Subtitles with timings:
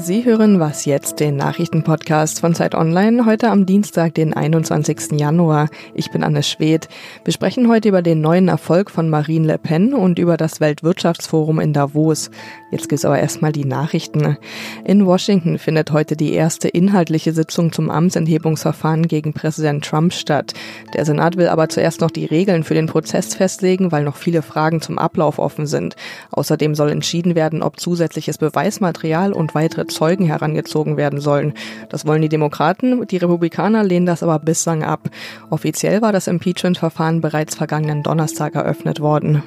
[0.00, 5.18] Sie hören Was jetzt, den Nachrichtenpodcast von Zeit Online, heute am Dienstag, den 21.
[5.18, 5.68] Januar.
[5.92, 6.88] Ich bin Anne Schwedt.
[7.24, 11.58] Wir sprechen heute über den neuen Erfolg von Marine Le Pen und über das Weltwirtschaftsforum
[11.58, 12.30] in Davos.
[12.70, 14.36] Jetzt gibt's aber erstmal die Nachrichten.
[14.84, 20.52] In Washington findet heute die erste inhaltliche Sitzung zum Amtsenthebungsverfahren gegen Präsident Trump statt.
[20.94, 24.42] Der Senat will aber zuerst noch die Regeln für den Prozess festlegen, weil noch viele
[24.42, 25.96] Fragen zum Ablauf offen sind.
[26.30, 31.54] Außerdem soll entschieden werden, ob zusätzliches Beweismaterial und weitere Zeugen herangezogen werden sollen.
[31.88, 35.08] Das wollen die Demokraten, die Republikaner lehnen das aber bislang ab.
[35.50, 39.42] Offiziell war das Impeachment-Verfahren bereits vergangenen Donnerstag eröffnet worden.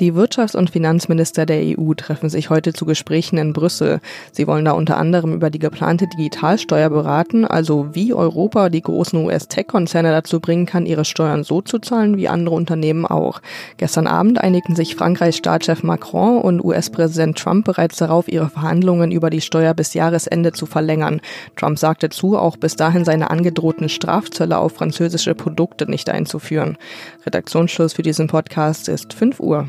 [0.00, 4.00] Die Wirtschafts- und Finanzminister der EU treffen sich heute zu Gesprächen in Brüssel.
[4.32, 9.24] Sie wollen da unter anderem über die geplante Digitalsteuer beraten, also wie Europa die großen
[9.24, 13.40] US-Tech-Konzerne dazu bringen kann, ihre Steuern so zu zahlen wie andere Unternehmen auch.
[13.76, 19.30] Gestern Abend einigten sich Frankreichs Staatschef Macron und US-Präsident Trump bereits darauf, ihre Verhandlungen über
[19.30, 21.20] die Steuer bis Jahresende zu verlängern.
[21.54, 26.78] Trump sagte zu, auch bis dahin seine angedrohten Strafzölle auf französische Produkte nicht einzuführen.
[27.24, 29.68] Redaktionsschluss für diesen Podcast ist 5 Uhr.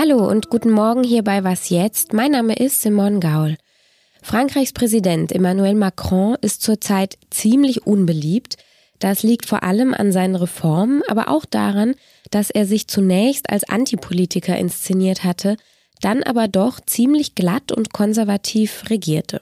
[0.00, 2.12] Hallo und guten Morgen hier bei Was jetzt?
[2.12, 3.56] Mein Name ist Simone Gaul.
[4.22, 8.58] Frankreichs Präsident Emmanuel Macron ist zurzeit ziemlich unbeliebt.
[9.00, 11.96] Das liegt vor allem an seinen Reformen, aber auch daran,
[12.30, 15.56] dass er sich zunächst als Antipolitiker inszeniert hatte,
[16.00, 19.40] dann aber doch ziemlich glatt und konservativ regierte.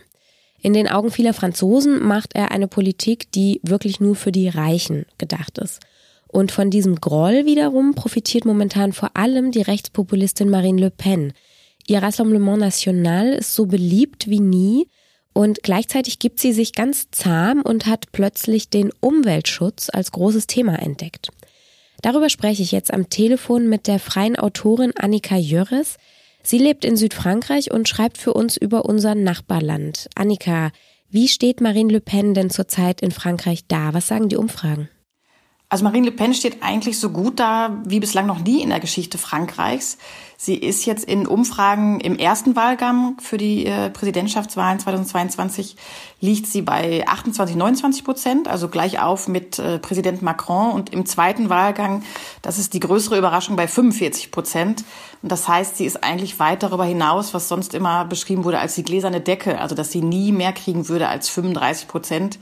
[0.60, 5.06] In den Augen vieler Franzosen macht er eine Politik, die wirklich nur für die Reichen
[5.18, 5.80] gedacht ist.
[6.28, 11.32] Und von diesem Groll wiederum profitiert momentan vor allem die Rechtspopulistin Marine Le Pen.
[11.86, 14.88] Ihr Rassemblement National ist so beliebt wie nie
[15.32, 20.80] und gleichzeitig gibt sie sich ganz zahm und hat plötzlich den Umweltschutz als großes Thema
[20.80, 21.28] entdeckt.
[22.02, 25.96] Darüber spreche ich jetzt am Telefon mit der freien Autorin Annika Jörres.
[26.46, 30.08] Sie lebt in Südfrankreich und schreibt für uns über unser Nachbarland.
[30.14, 30.70] Annika,
[31.08, 33.94] wie steht Marine Le Pen denn zurzeit in Frankreich da?
[33.94, 34.88] Was sagen die Umfragen?
[35.68, 38.78] Also Marine Le Pen steht eigentlich so gut da wie bislang noch nie in der
[38.78, 39.98] Geschichte Frankreichs.
[40.38, 45.76] Sie ist jetzt in Umfragen im ersten Wahlgang für die äh, Präsidentschaftswahlen 2022
[46.20, 50.72] liegt sie bei 28, 29 Prozent, also gleich auf mit äh, Präsident Macron.
[50.72, 52.02] Und im zweiten Wahlgang,
[52.42, 54.84] das ist die größere Überraschung, bei 45 Prozent.
[55.22, 58.74] Und das heißt, sie ist eigentlich weit darüber hinaus, was sonst immer beschrieben wurde als
[58.74, 62.38] die gläserne Decke, also dass sie nie mehr kriegen würde als 35 Prozent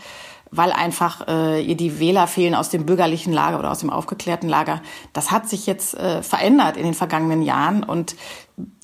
[0.56, 4.48] weil einfach äh, ihr die Wähler fehlen aus dem bürgerlichen Lager oder aus dem aufgeklärten
[4.48, 4.80] Lager.
[5.12, 8.16] Das hat sich jetzt äh, verändert in den vergangenen Jahren und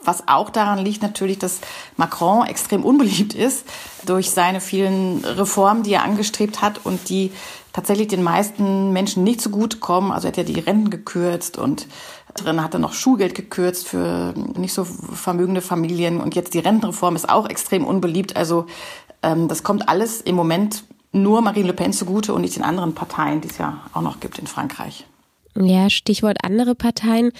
[0.02, 1.60] was auch daran liegt natürlich, dass
[1.96, 3.66] Macron extrem unbeliebt ist
[4.06, 7.32] durch seine vielen Reformen, die er angestrebt hat und die
[7.72, 10.10] tatsächlich den meisten Menschen nicht so gut kommen.
[10.10, 11.86] Also er hat ja die Renten gekürzt und
[12.34, 17.16] drin hat er noch Schulgeld gekürzt für nicht so vermögende Familien und jetzt die Rentenreform
[17.16, 18.36] ist auch extrem unbeliebt.
[18.36, 18.66] Also
[19.22, 22.94] ähm, das kommt alles im Moment nur Marine Le Pen zugute und nicht den anderen
[22.94, 25.06] Parteien, die es ja auch noch gibt in Frankreich.
[25.56, 27.32] Ja, Stichwort andere Parteien.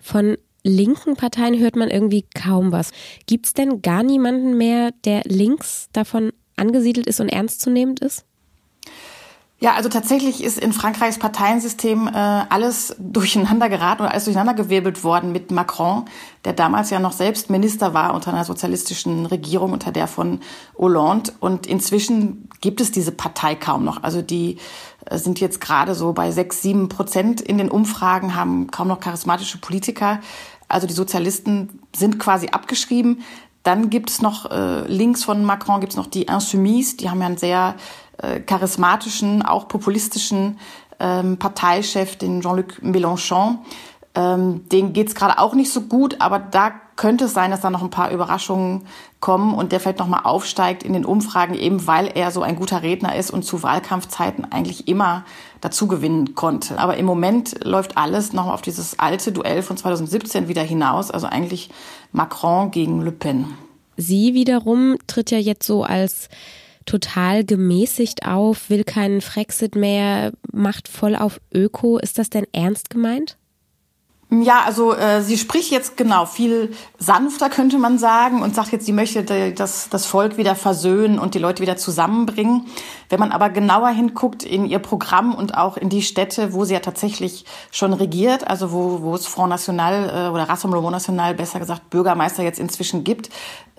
[0.00, 2.90] Von linken Parteien hört man irgendwie kaum was.
[3.26, 8.24] Gibt es denn gar niemanden mehr, der links davon angesiedelt ist und ernstzunehmend ist?
[9.62, 15.30] Ja, also tatsächlich ist in Frankreichs Parteiensystem äh, alles durcheinander geraten oder alles durcheinandergewirbelt worden
[15.30, 16.06] mit Macron,
[16.44, 20.40] der damals ja noch selbst Minister war unter einer sozialistischen Regierung, unter der von
[20.76, 21.32] Hollande.
[21.38, 24.02] Und inzwischen gibt es diese Partei kaum noch.
[24.02, 24.56] Also die
[25.06, 28.98] äh, sind jetzt gerade so bei sechs, sieben Prozent in den Umfragen, haben kaum noch
[28.98, 30.18] charismatische Politiker.
[30.66, 33.22] Also die Sozialisten sind quasi abgeschrieben.
[33.62, 37.20] Dann gibt es noch äh, links von Macron gibt es noch die Insoumis, die haben
[37.20, 37.76] ja einen sehr
[38.18, 40.58] äh, charismatischen, auch populistischen
[41.00, 43.58] ähm, Parteichef, den Jean-Luc Mélenchon.
[44.14, 47.70] Ähm, den geht's gerade auch nicht so gut, aber da könnte es sein, dass da
[47.70, 48.82] noch ein paar Überraschungen
[49.20, 52.82] kommen und der vielleicht nochmal aufsteigt in den Umfragen, eben weil er so ein guter
[52.82, 55.24] Redner ist und zu Wahlkampfzeiten eigentlich immer
[55.60, 56.78] dazu gewinnen konnte.
[56.78, 61.26] Aber im Moment läuft alles noch auf dieses alte Duell von 2017 wieder hinaus, also
[61.26, 61.70] eigentlich
[62.12, 63.46] Macron gegen Le Pen.
[63.96, 66.28] Sie wiederum tritt ja jetzt so als
[66.86, 71.98] total gemäßigt auf, will keinen Frexit mehr, macht voll auf Öko.
[71.98, 73.36] Ist das denn ernst gemeint?
[74.40, 78.86] Ja, also äh, sie spricht jetzt genau viel sanfter, könnte man sagen, und sagt jetzt,
[78.86, 82.64] sie möchte das, das Volk wieder versöhnen und die Leute wieder zusammenbringen.
[83.10, 86.72] Wenn man aber genauer hinguckt in ihr Programm und auch in die Städte, wo sie
[86.72, 91.58] ja tatsächlich schon regiert, also wo, wo es Front National äh, oder Rassemblement National, besser
[91.58, 93.28] gesagt Bürgermeister jetzt inzwischen gibt,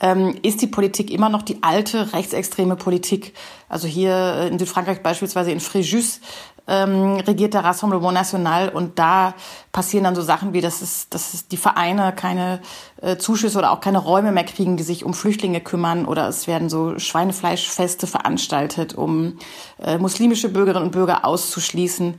[0.02, 3.34] ähm, ist die Politik immer noch die alte rechtsextreme Politik.
[3.70, 6.20] Also hier in Südfrankreich beispielsweise in Fréjus
[6.68, 9.34] ähm, regiert der Rassemblement National und da
[9.72, 12.62] passieren dann so Sachen wie, dass es, dass es die Vereine keine
[13.02, 16.48] äh, Zuschüsse oder auch keine Räume mehr kriegen, die sich um Flüchtlinge kümmern oder es
[16.48, 19.38] werden so Schweinefleischfeste veranstaltet, um
[19.82, 22.16] äh, muslimische Bürgerinnen und Bürger auszuschließen.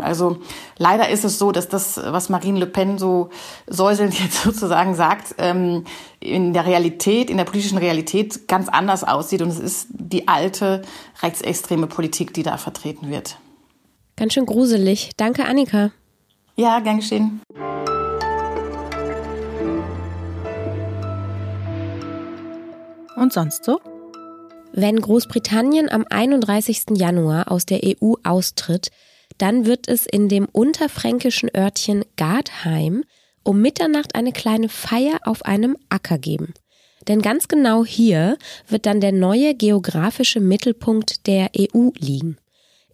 [0.00, 0.38] Also
[0.76, 3.30] leider ist es so, dass das, was Marine Le Pen so
[3.68, 5.84] säuselnd jetzt sozusagen sagt, ähm,
[6.18, 10.82] in der Realität, in der politischen Realität ganz anders aussieht und es ist die alte
[11.22, 13.36] rechtsextreme Politik, die da vertreten wird.
[14.16, 15.10] Ganz schön gruselig.
[15.16, 15.90] Danke, Annika.
[16.56, 17.40] Ja, gern geschehen.
[23.16, 23.80] Und sonst so?
[24.72, 26.96] Wenn Großbritannien am 31.
[26.96, 28.88] Januar aus der EU austritt,
[29.38, 33.04] dann wird es in dem unterfränkischen Örtchen Gardheim
[33.44, 36.54] um Mitternacht eine kleine Feier auf einem Acker geben.
[37.06, 38.38] Denn ganz genau hier
[38.68, 42.38] wird dann der neue geografische Mittelpunkt der EU liegen.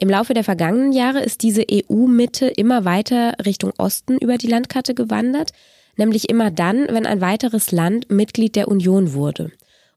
[0.01, 4.95] Im Laufe der vergangenen Jahre ist diese EU-Mitte immer weiter Richtung Osten über die Landkarte
[4.95, 5.53] gewandert,
[5.97, 9.53] nämlich immer dann, wenn ein weiteres Land Mitglied der Union wurde.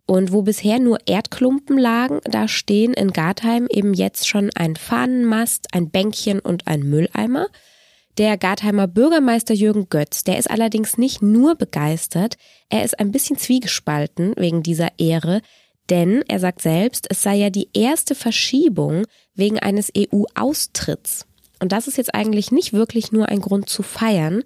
[0.05, 5.67] Und wo bisher nur Erdklumpen lagen, da stehen in Gartheim eben jetzt schon ein Fahnenmast,
[5.71, 7.47] ein Bänkchen und ein Mülleimer.
[8.17, 12.35] Der Gartheimer Bürgermeister Jürgen Götz, der ist allerdings nicht nur begeistert,
[12.69, 15.41] er ist ein bisschen zwiegespalten wegen dieser Ehre,
[15.89, 21.25] denn er sagt selbst, es sei ja die erste Verschiebung wegen eines EU-Austritts.
[21.59, 24.43] Und das ist jetzt eigentlich nicht wirklich nur ein Grund zu feiern.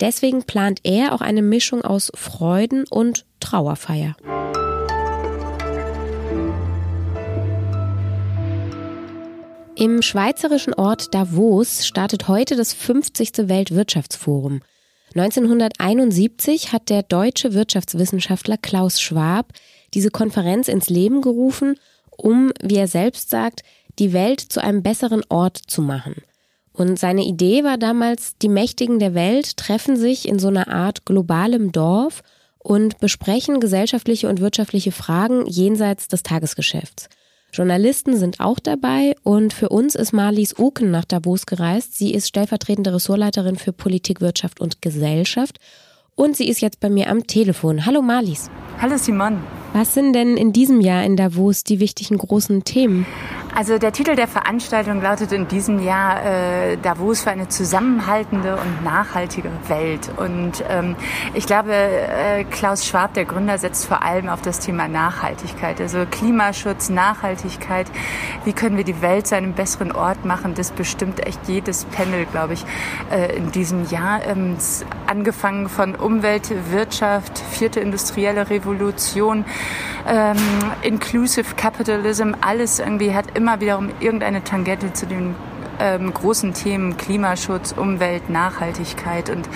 [0.00, 4.16] Deswegen plant er auch eine Mischung aus Freuden und Trauerfeier.
[9.74, 13.48] Im schweizerischen Ort Davos startet heute das 50.
[13.48, 14.60] Weltwirtschaftsforum.
[15.14, 19.52] 1971 hat der deutsche Wirtschaftswissenschaftler Klaus Schwab
[19.94, 21.78] diese Konferenz ins Leben gerufen,
[22.10, 23.62] um, wie er selbst sagt,
[23.98, 26.16] die Welt zu einem besseren Ort zu machen.
[26.72, 31.04] Und seine Idee war damals, die Mächtigen der Welt treffen sich in so einer Art
[31.04, 32.22] globalem Dorf
[32.58, 37.08] und besprechen gesellschaftliche und wirtschaftliche Fragen jenseits des Tagesgeschäfts.
[37.52, 41.98] Journalisten sind auch dabei und für uns ist Marlies Uken nach Davos gereist.
[41.98, 45.58] Sie ist stellvertretende Ressortleiterin für Politik, Wirtschaft und Gesellschaft
[46.14, 47.84] und sie ist jetzt bei mir am Telefon.
[47.84, 48.50] Hallo Marlies.
[48.80, 49.42] Hallo Simon.
[49.72, 53.06] Was sind denn in diesem Jahr in Davos die wichtigen großen Themen?
[53.54, 58.82] Also der Titel der Veranstaltung lautet in diesem Jahr äh, Davos für eine zusammenhaltende und
[58.82, 60.10] nachhaltige Welt.
[60.16, 60.96] Und ähm,
[61.34, 65.82] ich glaube, äh, Klaus Schwab, der Gründer, setzt vor allem auf das Thema Nachhaltigkeit.
[65.82, 67.88] Also Klimaschutz, Nachhaltigkeit.
[68.44, 70.54] Wie können wir die Welt zu einem besseren Ort machen?
[70.54, 72.64] Das bestimmt echt jedes Panel, glaube ich,
[73.10, 74.24] äh, in diesem Jahr.
[74.26, 74.56] Ähm,
[75.06, 79.44] angefangen von Umwelt, Wirtschaft, vierte industrielle Revolution,
[80.08, 80.36] ähm,
[80.82, 85.34] Inclusive Capitalism, alles irgendwie hat immer wiederum irgendeine Tangente zu den
[85.80, 89.30] ähm, großen Themen Klimaschutz, Umwelt, Nachhaltigkeit.
[89.30, 89.48] Und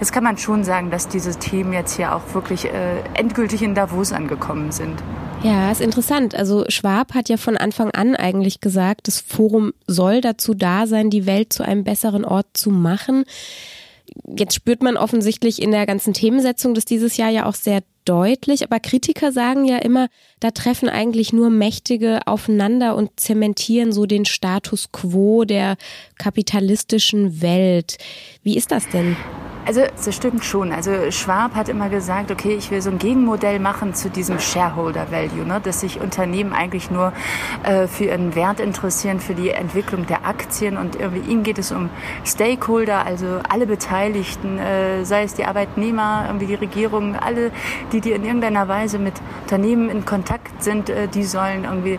[0.00, 3.74] jetzt kann man schon sagen, dass diese Themen jetzt hier auch wirklich äh, endgültig in
[3.74, 5.02] Davos angekommen sind.
[5.42, 6.34] Ja, ist interessant.
[6.34, 11.10] Also Schwab hat ja von Anfang an eigentlich gesagt, das Forum soll dazu da sein,
[11.10, 13.24] die Welt zu einem besseren Ort zu machen.
[14.26, 18.62] Jetzt spürt man offensichtlich in der ganzen Themensetzung das dieses Jahr ja auch sehr deutlich,
[18.62, 20.08] aber Kritiker sagen ja immer,
[20.40, 25.76] da treffen eigentlich nur Mächtige aufeinander und zementieren so den Status quo der
[26.18, 27.98] kapitalistischen Welt.
[28.42, 29.16] Wie ist das denn?
[29.66, 30.72] Also das stimmt schon.
[30.72, 35.10] Also Schwab hat immer gesagt, okay, ich will so ein Gegenmodell machen zu diesem Shareholder
[35.10, 35.58] Value, ne?
[35.62, 37.14] dass sich Unternehmen eigentlich nur
[37.62, 41.72] äh, für ihren Wert interessieren, für die Entwicklung der Aktien und irgendwie ihnen geht es
[41.72, 41.88] um
[42.26, 47.50] Stakeholder, also alle Beteiligten, äh, sei es die Arbeitnehmer, irgendwie die Regierung, alle,
[47.92, 51.98] die, die in irgendeiner Weise mit Unternehmen in Kontakt sind, äh, die sollen irgendwie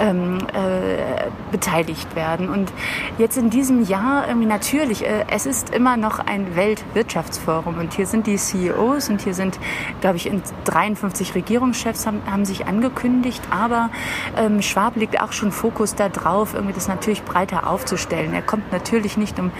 [0.00, 2.48] ähm, äh, beteiligt werden.
[2.48, 2.72] Und
[3.18, 7.78] jetzt in diesem Jahr irgendwie natürlich, äh, es ist immer noch ein Weltwirtschaft Wirtschaftsforum.
[7.78, 9.58] Und hier sind die CEOs und hier sind,
[10.00, 10.30] glaube ich,
[10.64, 13.42] 53 Regierungschefs haben, haben sich angekündigt.
[13.50, 13.90] Aber
[14.36, 18.32] ähm, Schwab legt auch schon Fokus darauf, irgendwie das natürlich breiter aufzustellen.
[18.34, 19.50] Er kommt natürlich nicht um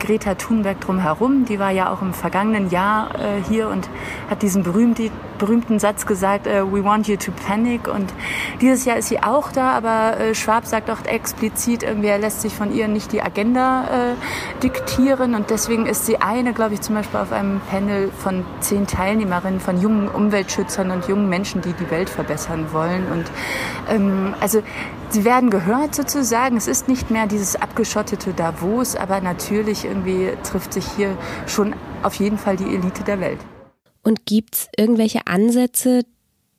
[0.00, 1.44] Greta Thunberg drum herum.
[1.44, 3.88] Die war ja auch im vergangenen Jahr äh, hier und
[4.30, 7.86] hat diesen berühmten, berühmten Satz gesagt, äh, we want you to panic.
[7.86, 8.12] Und
[8.62, 12.40] dieses Jahr ist sie auch da, aber äh, Schwab sagt auch explizit, irgendwie, er lässt
[12.40, 15.34] sich von ihr nicht die Agenda äh, diktieren.
[15.34, 18.86] Und deswegen ist sie eine, glaube ich, zum zum Beispiel auf einem Panel von zehn
[18.86, 23.10] Teilnehmerinnen, von jungen Umweltschützern und jungen Menschen, die die Welt verbessern wollen.
[23.10, 23.24] Und
[23.90, 24.62] ähm, also
[25.08, 26.56] sie werden gehört sozusagen.
[26.56, 31.74] Es ist nicht mehr dieses abgeschottete Davos, aber natürlich irgendwie trifft sich hier schon
[32.04, 33.40] auf jeden Fall die Elite der Welt.
[34.04, 36.04] Und gibt es irgendwelche Ansätze,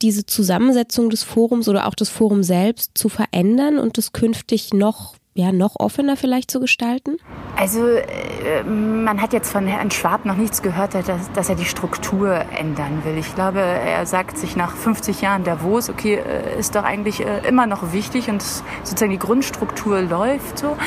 [0.01, 5.15] diese Zusammensetzung des Forums oder auch das Forum selbst zu verändern und es künftig noch
[5.35, 7.17] ja noch offener vielleicht zu gestalten?
[7.57, 11.65] Also äh, man hat jetzt von Herrn Schwab noch nichts gehört, dass, dass, er die
[11.65, 13.17] Struktur ändern will.
[13.17, 17.47] Ich glaube, er sagt sich nach 50 Jahren Davos, okay, äh, ist doch eigentlich äh,
[17.47, 18.43] immer noch wichtig und
[18.83, 20.77] sozusagen die Grundstruktur läuft so.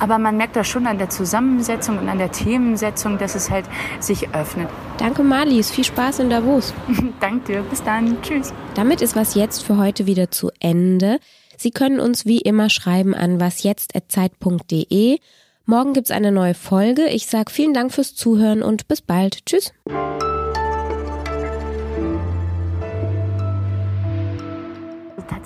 [0.00, 3.66] Aber man merkt da schon an der Zusammensetzung und an der Themensetzung, dass es halt
[4.00, 4.68] sich öffnet.
[4.98, 6.72] Danke Marlies, viel Spaß in Davos.
[7.20, 8.52] Danke dir, bis dann, tschüss.
[8.74, 11.20] Damit ist was jetzt für heute wieder zu Ende.
[11.58, 15.18] Sie können uns wie immer schreiben an wasjetzt.zeit.de.
[15.66, 17.08] Morgen gibt's eine neue Folge.
[17.08, 19.44] Ich sage vielen Dank fürs Zuhören und bis bald.
[19.44, 19.72] Tschüss.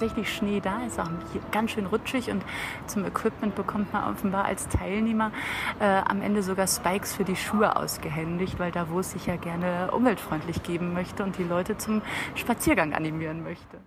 [0.02, 1.08] tatsächlich Schnee da, ist auch
[1.52, 2.42] ganz schön rutschig und
[2.88, 5.30] zum Equipment bekommt man offenbar als Teilnehmer
[5.78, 9.36] äh, am Ende sogar Spikes für die Schuhe ausgehändigt, weil da wo es sich ja
[9.36, 12.02] gerne umweltfreundlich geben möchte und die Leute zum
[12.34, 13.78] Spaziergang animieren möchte.